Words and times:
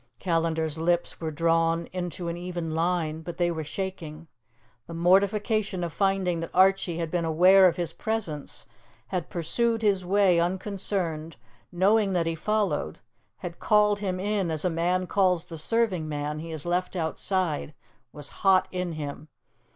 Callandar's 0.19 0.79
lips 0.79 1.21
were 1.21 1.29
drawn 1.29 1.85
into 1.93 2.27
an 2.27 2.35
even 2.35 2.73
line, 2.73 3.21
but 3.21 3.37
they 3.37 3.51
were 3.51 3.63
shaking. 3.63 4.27
The 4.87 4.95
mortification 4.95 5.83
of 5.83 5.93
finding 5.93 6.39
that 6.39 6.49
Archie 6.55 6.97
had 6.97 7.11
been 7.11 7.23
aware 7.23 7.67
of 7.67 7.75
his 7.77 7.93
presence, 7.93 8.65
had 9.09 9.29
pursued 9.29 9.83
his 9.83 10.03
way 10.03 10.39
unconcerned, 10.39 11.35
knowing 11.71 12.13
that 12.13 12.25
he 12.25 12.33
followed, 12.33 12.97
had 13.45 13.59
called 13.59 13.99
him 13.99 14.19
in 14.19 14.49
as 14.49 14.65
a 14.65 14.71
man 14.71 15.05
calls 15.05 15.45
the 15.45 15.57
serving 15.59 16.09
man 16.09 16.39
he 16.39 16.49
has 16.49 16.65
left 16.65 16.95
outside, 16.95 17.75
was 18.11 18.29
hot 18.41 18.67
in 18.71 18.93
him. 18.93 19.27